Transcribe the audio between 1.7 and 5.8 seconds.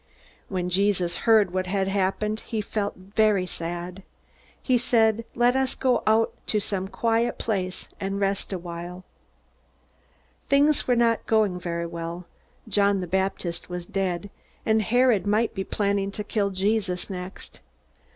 happened, he felt very sad. He said, "Let us